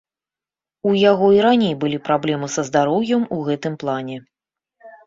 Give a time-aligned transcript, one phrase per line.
[0.91, 4.17] У яго і раней былі праблемы са здароўем у гэтым плане.